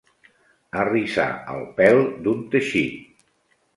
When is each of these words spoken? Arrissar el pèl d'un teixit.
Arrissar 0.83 1.27
el 1.55 1.61
pèl 1.81 2.01
d'un 2.25 2.43
teixit. 2.57 3.05